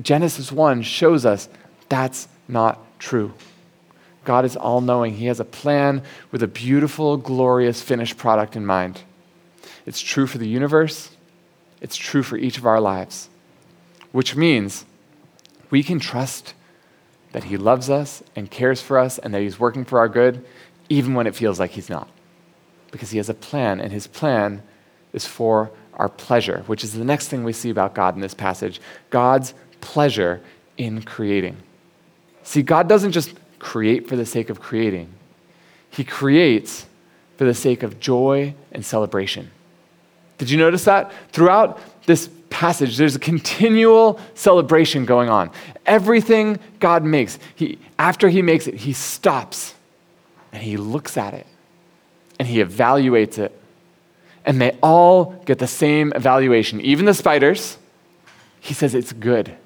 [0.00, 1.48] Genesis 1 shows us
[1.88, 3.32] that's not true.
[4.24, 5.14] God is all knowing.
[5.14, 9.02] He has a plan with a beautiful, glorious finished product in mind.
[9.86, 11.16] It's true for the universe,
[11.80, 13.28] it's true for each of our lives,
[14.12, 14.84] which means
[15.70, 16.54] we can trust
[17.32, 20.44] that He loves us and cares for us and that He's working for our good,
[20.88, 22.08] even when it feels like He's not.
[22.90, 24.62] Because He has a plan, and His plan
[25.12, 28.34] is for our pleasure, which is the next thing we see about God in this
[28.34, 28.80] passage
[29.10, 29.54] God's
[29.88, 30.42] pleasure
[30.76, 31.56] in creating.
[32.42, 35.08] See, God doesn't just create for the sake of creating,
[35.90, 36.84] He creates
[37.38, 39.50] for the sake of joy and celebration.
[40.36, 41.10] Did you notice that?
[41.32, 45.50] Throughout this passage, there's a continual celebration going on.
[45.86, 49.74] Everything God makes, he, after He makes it, He stops
[50.52, 51.46] and He looks at it
[52.38, 53.52] and He evaluates it.
[54.44, 56.80] And they all get the same evaluation.
[56.82, 57.78] Even the spiders,
[58.60, 59.56] He says it's good.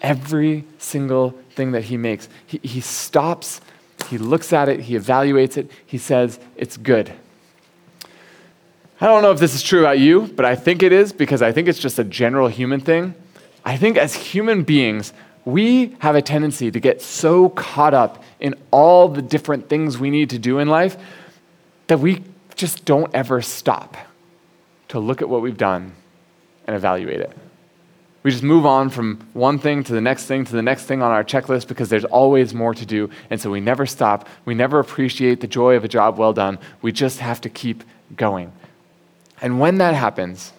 [0.00, 3.60] Every single thing that He makes, He, he stops,
[4.08, 7.12] He looks at it, He evaluates it, He says it's good.
[9.00, 11.40] I don't know if this is true about you, but I think it is because
[11.40, 13.14] I think it's just a general human thing.
[13.64, 15.14] I think as human beings,
[15.46, 20.10] we have a tendency to get so caught up in all the different things we
[20.10, 20.98] need to do in life
[21.86, 22.22] that we
[22.56, 23.96] just don't ever stop
[24.88, 25.92] to look at what we've done
[26.66, 27.36] and evaluate it.
[28.22, 31.02] We just move on from one thing to the next thing to the next thing
[31.02, 33.08] on our checklist because there's always more to do.
[33.30, 34.28] And so we never stop.
[34.44, 36.58] We never appreciate the joy of a job well done.
[36.82, 37.82] We just have to keep
[38.16, 38.52] going.
[39.40, 40.52] And when that happens,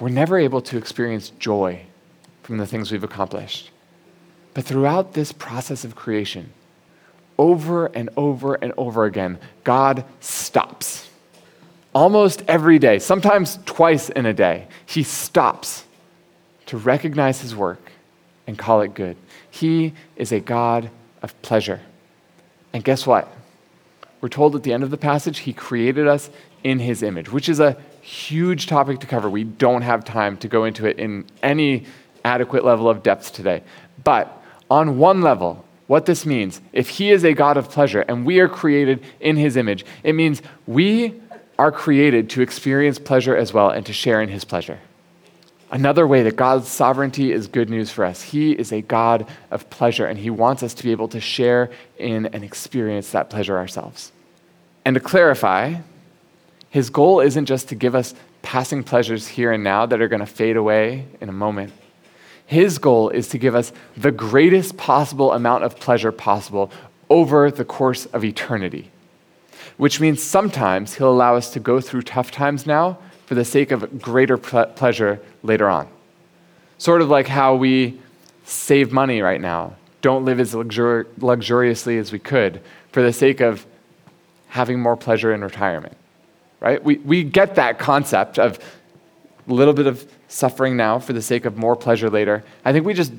[0.00, 1.82] we're never able to experience joy
[2.42, 3.70] from the things we've accomplished.
[4.52, 6.52] But throughout this process of creation,
[7.38, 11.08] over and over and over again, God stops.
[11.94, 15.84] Almost every day, sometimes twice in a day, He stops
[16.72, 17.92] to recognize His work
[18.46, 19.14] and call it good.
[19.50, 20.88] He is a God
[21.20, 21.82] of pleasure.
[22.72, 23.30] And guess what?
[24.22, 26.30] We're told at the end of the passage, He created us
[26.64, 29.28] in His image, which is a huge topic to cover.
[29.28, 31.84] We don't have time to go into it in any
[32.24, 33.62] adequate level of depth today.
[34.02, 38.24] But on one level, what this means, if He is a God of pleasure and
[38.24, 41.20] we are created in His image, it means we
[41.58, 44.78] are created to experience pleasure as well and to share in His pleasure.
[45.72, 48.22] Another way that God's sovereignty is good news for us.
[48.22, 51.70] He is a God of pleasure, and He wants us to be able to share
[51.98, 54.12] in and experience that pleasure ourselves.
[54.84, 55.76] And to clarify,
[56.72, 60.20] his goal isn't just to give us passing pleasures here and now that are going
[60.20, 61.72] to fade away in a moment.
[62.46, 66.70] His goal is to give us the greatest possible amount of pleasure possible
[67.10, 68.90] over the course of eternity,
[69.76, 72.98] which means sometimes He'll allow us to go through tough times now
[73.32, 75.88] for the sake of greater ple- pleasure later on.
[76.76, 77.98] Sort of like how we
[78.44, 82.60] save money right now, don't live as luxur- luxuriously as we could
[82.90, 83.64] for the sake of
[84.48, 85.96] having more pleasure in retirement
[86.62, 86.82] right?
[86.82, 88.58] We, we get that concept of
[89.48, 92.44] a little bit of suffering now for the sake of more pleasure later.
[92.64, 93.12] I think we just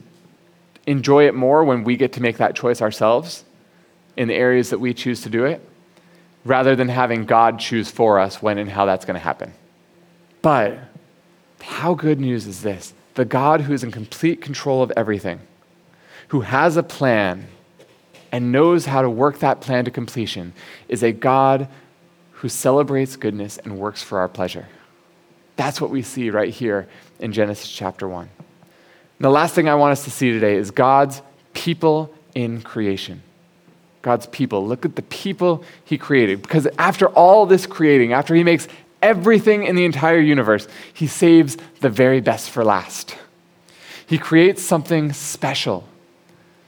[0.88, 3.43] enjoy it more when we get to make that choice ourselves
[4.16, 5.61] in the areas that we choose to do it,
[6.45, 9.53] rather than having God choose for us when and how that's going to happen.
[10.44, 10.78] But
[11.62, 12.94] how good news is this?
[13.16, 15.39] The God who is in complete control of everything,
[16.28, 17.48] who has a plan
[18.32, 20.54] and knows how to work that plan to completion
[20.88, 21.68] is a God
[22.32, 24.68] who celebrates goodness and works for our pleasure.
[25.56, 26.88] That's what we see right here
[27.20, 28.30] in Genesis chapter 1.
[28.38, 31.22] And the last thing I want us to see today is God's
[31.54, 33.22] people in creation.
[34.02, 34.68] God's people.
[34.68, 36.41] Look at the people he created.
[36.41, 38.68] Because after all this creating, after he makes
[39.04, 43.16] everything in the entire universe, he saves the very best for last.
[44.08, 45.84] He creates something special,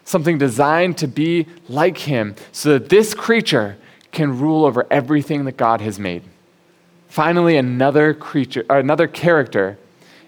[0.04, 3.78] something designed to be like him, so that this creature
[4.12, 6.24] can rule over everything that God has made.
[7.08, 9.78] Finally, another creature, another character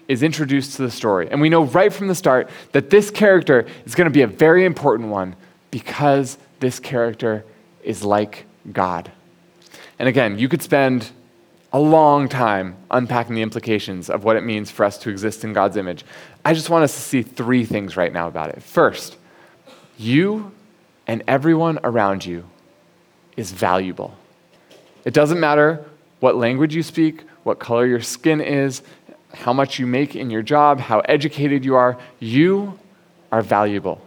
[0.08, 1.28] is introduced to the story.
[1.30, 4.26] And we know right from the start that this character is going to be a
[4.26, 5.36] very important one
[5.70, 7.44] because this character
[7.82, 9.12] is like God.
[9.98, 11.10] And again, you could spend
[11.78, 15.52] a long time unpacking the implications of what it means for us to exist in
[15.52, 16.04] God's image.
[16.44, 18.64] I just want us to see three things right now about it.
[18.64, 19.16] First,
[19.96, 20.50] you
[21.06, 22.44] and everyone around you
[23.36, 24.16] is valuable.
[25.04, 25.84] It doesn't matter
[26.18, 28.82] what language you speak, what color your skin is,
[29.32, 32.76] how much you make in your job, how educated you are, you
[33.30, 34.00] are valuable.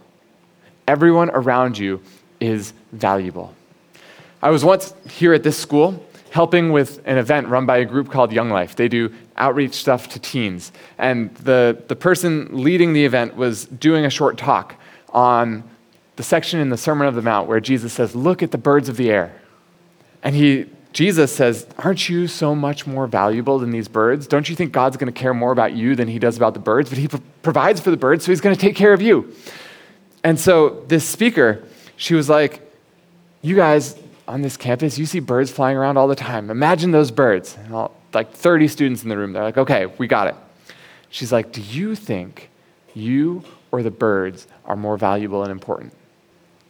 [0.86, 2.02] Everyone around you
[2.38, 3.54] is valuable.
[4.42, 8.10] I was once here at this school helping with an event run by a group
[8.10, 8.74] called Young Life.
[8.74, 10.72] They do outreach stuff to teens.
[10.96, 14.76] And the, the person leading the event was doing a short talk
[15.10, 15.62] on
[16.16, 18.88] the section in the Sermon of the Mount where Jesus says, Look at the birds
[18.88, 19.38] of the air.
[20.22, 24.26] And he, Jesus says, Aren't you so much more valuable than these birds?
[24.26, 26.60] Don't you think God's going to care more about you than he does about the
[26.60, 26.88] birds?
[26.88, 29.34] But he pro- provides for the birds, so he's going to take care of you.
[30.24, 31.62] And so this speaker,
[31.96, 32.62] she was like,
[33.42, 34.01] You guys
[34.32, 36.50] on this campus, you see birds flying around all the time.
[36.50, 37.58] Imagine those birds.
[37.70, 39.34] All, like 30 students in the room.
[39.34, 40.34] They're like, Okay, we got it.
[41.10, 42.48] She's like, Do you think
[42.94, 45.92] you or the birds are more valuable and important?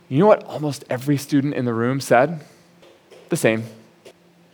[0.09, 2.45] You know what almost every student in the room said?
[3.29, 3.63] The same.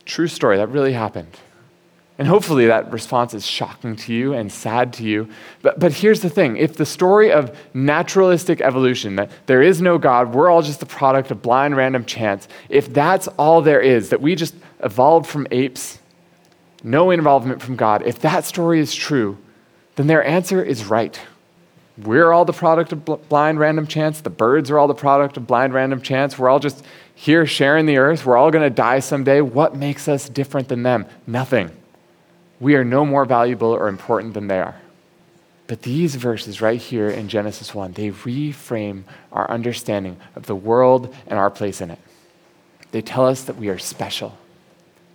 [0.05, 1.35] True story, that really happened.
[2.19, 5.29] And hopefully that response is shocking to you and sad to you.
[5.63, 9.99] But, but here's the thing if the story of naturalistic evolution, that there is no
[9.99, 14.11] God, we're all just the product of blind random chance, if that's all there is,
[14.11, 16.01] that we just evolved from apes,
[16.83, 19.39] no involvement from God, if that story is true,
[19.95, 21.21] then their answer is right.
[21.99, 24.21] We're all the product of bl- blind random chance.
[24.21, 26.39] The birds are all the product of blind random chance.
[26.39, 28.25] We're all just here sharing the earth.
[28.25, 29.41] We're all going to die someday.
[29.41, 31.07] What makes us different than them?
[31.27, 31.73] Nothing.
[32.61, 34.77] We are no more valuable or important than they are.
[35.69, 41.15] But these verses right here in Genesis 1, they reframe our understanding of the world
[41.27, 41.99] and our place in it.
[42.91, 44.39] They tell us that we are special.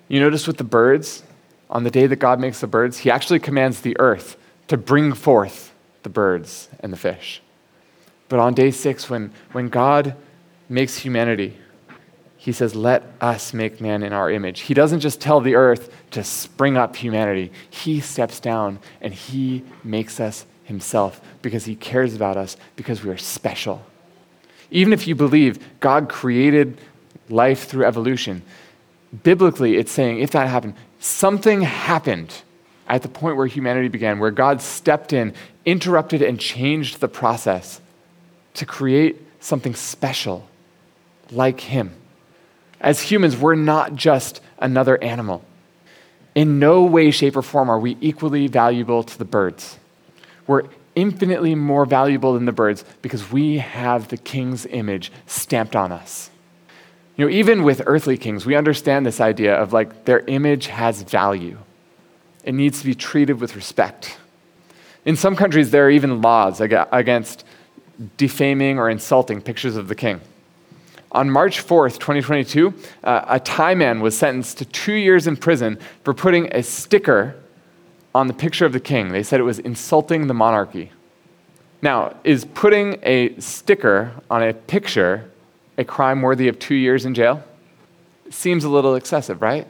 [0.08, 1.24] You notice with the birds,
[1.72, 4.38] on the day that God makes the birds, He actually commands the earth
[4.68, 5.74] to bring forth
[6.04, 7.41] the birds and the fish.
[8.30, 10.16] But on day six, when, when God
[10.70, 11.58] makes humanity,
[12.44, 14.60] he says, Let us make man in our image.
[14.60, 19.64] He doesn't just tell the earth to spring up humanity, he steps down and he
[19.82, 23.86] makes us himself because he cares about us because we are special.
[24.72, 26.82] Even if you believe God created
[27.30, 28.41] life through evolution,
[29.24, 32.41] biblically it's saying if that happened, something happened
[32.89, 35.34] at the point where humanity began, where God stepped in,
[35.64, 37.80] interrupted, and changed the process
[38.56, 40.50] to create something special
[41.32, 41.96] like him.
[42.84, 45.43] As humans, we're not just another animal.
[46.36, 49.79] In no way, shape, or form are we equally valuable to the birds.
[50.45, 50.63] We're
[50.93, 56.29] infinitely more valuable than the birds because we have the king's image stamped on us.
[57.15, 61.03] You know, even with earthly kings, we understand this idea of like their image has
[61.03, 61.57] value.
[62.43, 64.17] It needs to be treated with respect.
[65.05, 67.45] In some countries, there are even laws against
[68.17, 70.19] defaming or insulting pictures of the king.
[71.14, 75.78] On March 4th, 2022, uh, a Thai man was sentenced to two years in prison
[76.03, 77.36] for putting a sticker
[78.16, 79.11] on the picture of the king.
[79.11, 80.91] They said it was insulting the monarchy.
[81.82, 85.30] Now, is putting a sticker on a picture
[85.78, 87.43] a crime worthy of two years in jail?
[88.30, 89.68] Seems a little excessive, right?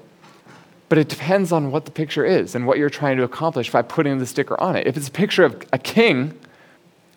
[0.89, 3.82] But it depends on what the picture is and what you're trying to accomplish by
[3.82, 4.86] putting the sticker on it.
[4.86, 6.38] If it's a picture of a king,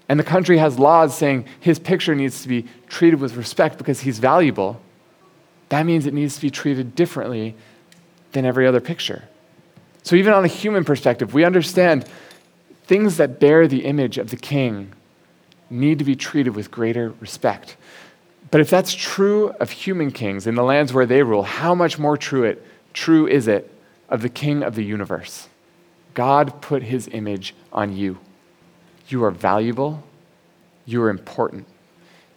[0.09, 4.01] and the country has laws saying his picture needs to be treated with respect because
[4.01, 4.81] he's valuable,
[5.69, 7.57] that means it needs to be treated differently
[8.33, 9.25] than every other picture.
[10.03, 12.09] So, even on a human perspective, we understand
[12.85, 14.93] things that bear the image of the king
[15.69, 17.77] need to be treated with greater respect.
[18.53, 21.99] But if that's true of human kings in the lands where they rule, how much
[21.99, 23.73] more true, it, true is it
[24.09, 25.49] of the king of the universe?
[26.15, 28.19] God put his image on you.
[29.09, 30.03] You are valuable.
[30.85, 31.67] You are important.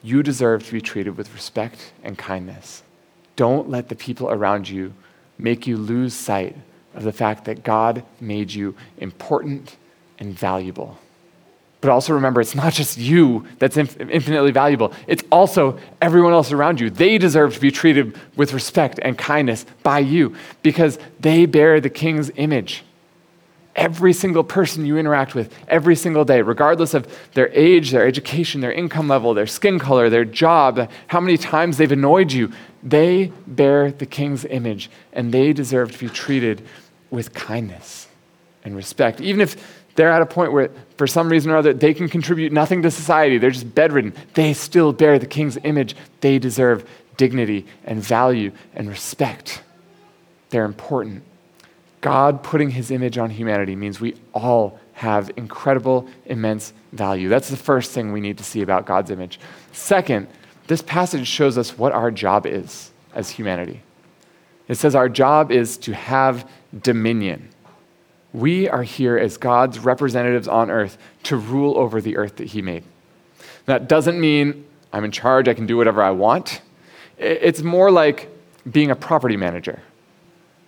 [0.02, 2.84] you deserve to be treated with respect and kindness.
[3.36, 4.94] Don't let the people around you
[5.38, 6.56] make you lose sight
[6.96, 9.76] of the fact that God made you important
[10.18, 10.98] and valuable.
[11.82, 16.52] But also remember, it's not just you that's inf- infinitely valuable, it's also everyone else
[16.52, 16.90] around you.
[16.90, 21.90] They deserve to be treated with respect and kindness by you because they bear the
[21.90, 22.84] king's image.
[23.80, 28.60] Every single person you interact with every single day, regardless of their age, their education,
[28.60, 32.52] their income level, their skin color, their job, how many times they've annoyed you,
[32.84, 36.62] they bear the king's image and they deserve to be treated
[37.10, 38.10] with kindness
[38.66, 39.22] and respect.
[39.22, 42.52] Even if they're at a point where, for some reason or other, they can contribute
[42.52, 45.96] nothing to society, they're just bedridden, they still bear the king's image.
[46.20, 49.64] They deserve dignity and value and respect.
[50.50, 51.24] They're important.
[52.02, 57.30] God putting his image on humanity means we all have incredible, immense value.
[57.30, 59.40] That's the first thing we need to see about God's image.
[59.72, 60.28] Second,
[60.68, 63.82] this passage shows us what our job is as humanity.
[64.68, 66.50] It says our job is to have
[66.82, 67.50] dominion.
[68.34, 72.62] We are here as God's representatives on earth to rule over the earth that He
[72.62, 72.84] made.
[73.66, 76.62] That doesn't mean I'm in charge, I can do whatever I want.
[77.18, 78.30] It's more like
[78.70, 79.82] being a property manager.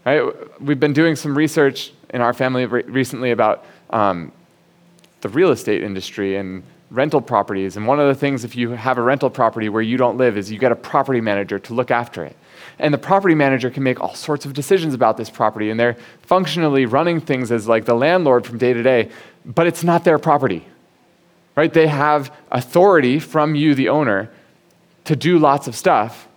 [0.06, 0.22] Right?
[0.60, 4.32] We've been doing some research in our family recently about um,
[5.22, 7.78] the real estate industry and rental properties.
[7.78, 10.38] And one of the things, if you have a rental property where you don't live,
[10.38, 12.36] is you get a property manager to look after it.
[12.80, 15.98] And the property manager can make all sorts of decisions about this property, and they're
[16.24, 19.10] functionally running things as like the landlord from day to day,
[19.46, 20.66] but it's not their property.
[21.56, 21.72] Right?
[21.72, 24.30] They have authority from you, the owner,
[25.06, 26.28] to do lots of stuff,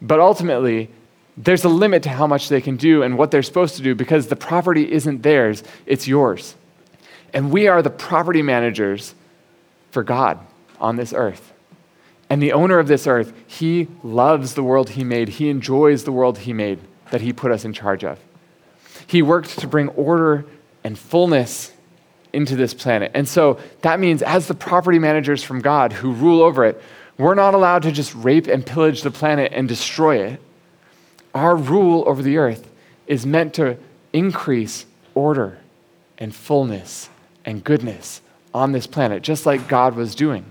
[0.00, 0.90] but ultimately,
[1.36, 3.94] there's a limit to how much they can do and what they're supposed to do
[3.94, 6.54] because the property isn't theirs, it's yours.
[7.32, 9.14] And we are the property managers
[9.90, 10.38] for God
[10.80, 11.52] on this earth.
[12.28, 15.28] And the owner of this earth, he loves the world he made.
[15.28, 16.78] He enjoys the world he made
[17.10, 18.18] that he put us in charge of.
[19.06, 20.46] He worked to bring order
[20.84, 21.72] and fullness
[22.32, 23.10] into this planet.
[23.14, 26.80] And so that means, as the property managers from God who rule over it,
[27.18, 30.40] we're not allowed to just rape and pillage the planet and destroy it.
[31.34, 32.70] Our rule over the earth
[33.06, 33.76] is meant to
[34.12, 35.58] increase order
[36.18, 37.08] and fullness
[37.44, 38.20] and goodness
[38.52, 40.44] on this planet, just like God was doing.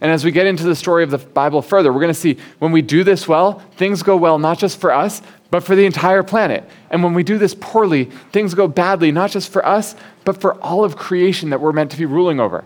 [0.00, 2.36] And as we get into the story of the Bible further, we're going to see
[2.58, 5.86] when we do this well, things go well not just for us, but for the
[5.86, 6.68] entire planet.
[6.90, 10.54] And when we do this poorly, things go badly, not just for us, but for
[10.60, 12.64] all of creation that we're meant to be ruling over.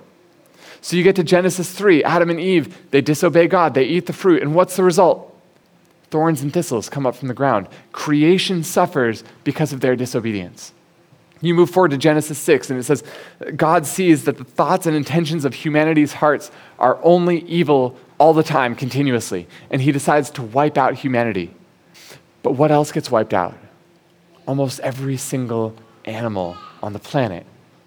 [0.81, 4.13] So you get to Genesis 3, Adam and Eve, they disobey God, they eat the
[4.13, 5.38] fruit, and what's the result?
[6.11, 7.69] Thorns and thistles come up from the ground.
[7.93, 10.73] Creation suffers because of their disobedience.
[11.41, 13.05] You move forward to Genesis 6, and it says,
[13.55, 18.43] God sees that the thoughts and intentions of humanity's hearts are only evil all the
[18.43, 21.55] time, continuously, and he decides to wipe out humanity.
[22.43, 23.57] But what else gets wiped out?
[24.47, 27.47] Almost every single animal on the planet,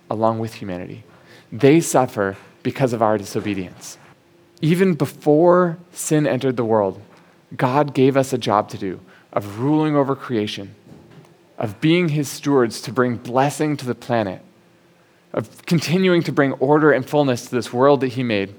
[0.10, 1.04] along with humanity.
[1.52, 3.98] They suffer because of our disobedience.
[4.62, 7.02] Even before sin entered the world,
[7.56, 9.00] God gave us a job to do
[9.34, 10.76] of ruling over creation
[11.62, 14.42] of being his stewards to bring blessing to the planet,
[15.32, 18.56] of continuing to bring order and fullness to this world that he made.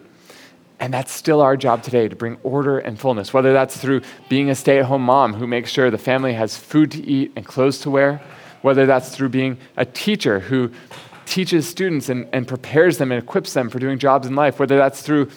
[0.79, 4.51] And that's still our job today to bring order and fullness, whether that's through being
[4.51, 7.45] a stay at home mom who makes sure the family has food to eat and
[7.45, 8.23] clothes to wear,
[8.63, 10.71] whether that's through being a teacher who
[11.27, 14.77] teaches students and, and prepares them and equips them for doing jobs in life, whether
[14.77, 15.29] that's through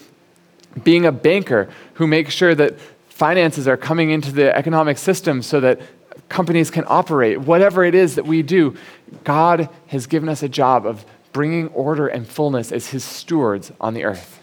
[0.83, 2.75] being a banker who makes sure that
[3.15, 5.79] finances are coming into the economic system so that
[6.27, 8.75] companies can operate, whatever it is that we do,
[9.23, 13.93] God has given us a job of bringing order and fullness as his stewards on
[13.93, 14.41] the earth.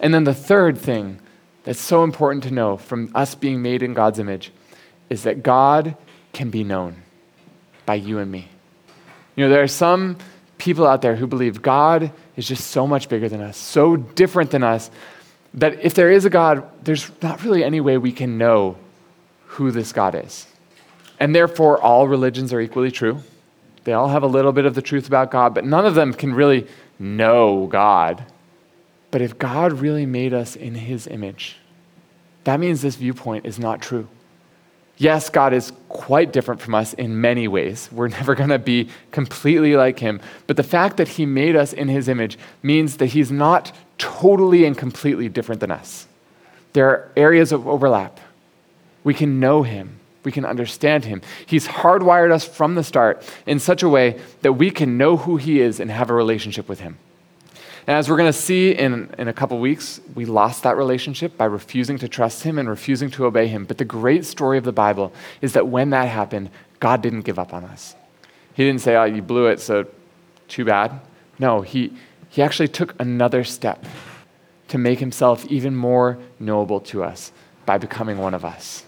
[0.00, 1.18] And then the third thing
[1.62, 4.52] that's so important to know from us being made in God's image
[5.08, 5.96] is that God
[6.34, 6.96] can be known
[7.86, 8.50] by you and me.
[9.34, 10.18] You know, there are some
[10.58, 14.50] people out there who believe God is just so much bigger than us, so different
[14.50, 14.90] than us,
[15.54, 18.76] that if there is a God, there's not really any way we can know
[19.46, 20.46] who this God is.
[21.20, 23.20] And therefore, all religions are equally true.
[23.84, 26.12] They all have a little bit of the truth about God, but none of them
[26.12, 26.66] can really
[26.98, 28.24] know God.
[29.10, 31.56] But if God really made us in his image,
[32.42, 34.08] that means this viewpoint is not true.
[34.96, 37.88] Yes, God is quite different from us in many ways.
[37.90, 40.20] We're never going to be completely like him.
[40.46, 44.64] But the fact that he made us in his image means that he's not totally
[44.64, 46.06] and completely different than us.
[46.72, 48.20] There are areas of overlap.
[49.04, 51.22] We can know him we can understand him.
[51.46, 55.36] He's hardwired us from the start in such a way that we can know who
[55.36, 56.98] he is and have a relationship with him.
[57.86, 61.36] And as we're going to see in, in a couple weeks, we lost that relationship
[61.36, 63.66] by refusing to trust Him and refusing to obey Him.
[63.66, 65.12] But the great story of the Bible
[65.42, 66.48] is that when that happened,
[66.80, 67.94] God didn't give up on us.
[68.54, 69.86] He didn't say, oh, you blew it, so
[70.48, 70.98] too bad.
[71.38, 71.92] No, He,
[72.30, 73.84] he actually took another step
[74.68, 77.32] to make Himself even more knowable to us
[77.66, 78.84] by becoming one of us.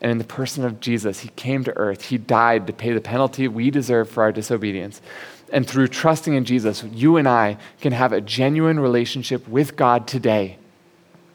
[0.00, 2.02] And in the person of Jesus, He came to earth.
[2.02, 5.02] He died to pay the penalty we deserve for our disobedience.
[5.52, 10.06] And through trusting in Jesus, you and I can have a genuine relationship with God
[10.06, 10.58] today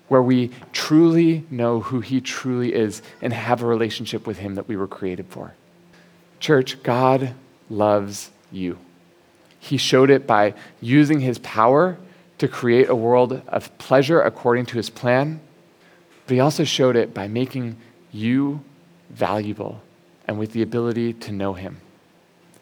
[0.08, 4.68] where we truly know who He truly is and have a relationship with Him that
[4.68, 5.56] we were created for.
[6.40, 7.34] Church, God
[7.70, 8.78] loves you.
[9.60, 11.98] He showed it by using His power
[12.38, 15.40] to create a world of pleasure according to His plan,
[16.28, 17.78] but He also showed it by making
[18.12, 18.62] you
[19.10, 19.82] valuable
[20.28, 21.78] and with the ability to know Him.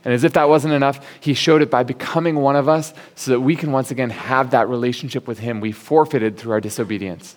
[0.03, 3.31] And as if that wasn't enough, he showed it by becoming one of us so
[3.31, 7.35] that we can once again have that relationship with him we forfeited through our disobedience.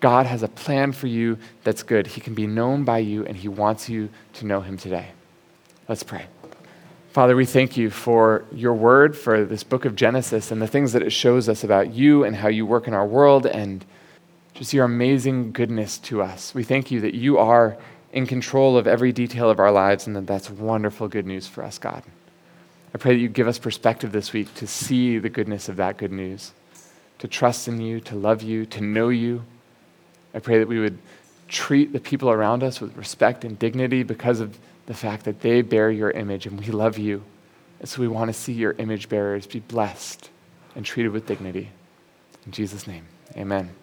[0.00, 2.06] God has a plan for you that's good.
[2.06, 5.08] He can be known by you, and he wants you to know him today.
[5.88, 6.26] Let's pray.
[7.10, 10.92] Father, we thank you for your word, for this book of Genesis, and the things
[10.92, 13.84] that it shows us about you and how you work in our world, and
[14.54, 16.54] just your amazing goodness to us.
[16.54, 17.76] We thank you that you are
[18.12, 21.62] in control of every detail of our lives, and that that's wonderful good news for
[21.62, 22.02] us, God.
[22.94, 25.98] I pray that you give us perspective this week to see the goodness of that
[25.98, 26.52] good news,
[27.18, 29.44] to trust in you, to love you, to know you.
[30.34, 30.98] I pray that we would
[31.48, 35.62] treat the people around us with respect and dignity because of the fact that they
[35.62, 37.22] bear your image and we love you.
[37.80, 40.30] And so we want to see your image bearers be blessed
[40.74, 41.70] and treated with dignity.
[42.46, 43.04] In Jesus' name,
[43.36, 43.78] amen.